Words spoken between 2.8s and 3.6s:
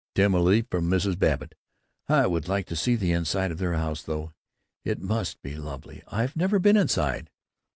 the inside of